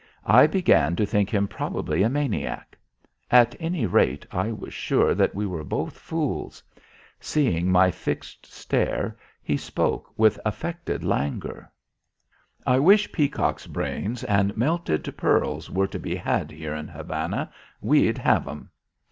I 0.25 0.47
began 0.47 0.95
to 0.95 1.05
think 1.05 1.31
him 1.31 1.47
probably 1.47 2.01
a 2.01 2.09
maniac. 2.09 2.75
At 3.29 3.53
any 3.59 3.85
rate, 3.85 4.25
I 4.31 4.51
was 4.51 4.73
sure 4.73 5.13
that 5.13 5.35
we 5.35 5.45
were 5.45 5.63
both 5.63 5.95
fools. 5.95 6.63
Seeing 7.19 7.71
my 7.71 7.91
fixed 7.91 8.47
stare, 8.51 9.15
he 9.43 9.57
spoke 9.57 10.11
with 10.17 10.39
affected 10.43 11.03
languor: 11.03 11.71
"I 12.65 12.79
wish 12.79 13.11
peacocks' 13.11 13.67
brains 13.67 14.23
and 14.23 14.57
melted 14.57 15.15
pearls 15.17 15.69
were 15.69 15.87
to 15.89 15.99
be 15.99 16.15
had 16.15 16.49
here 16.49 16.73
in 16.73 16.87
Havana. 16.87 17.51
We'd 17.79 18.17
have 18.17 18.47
'em." 18.47 18.71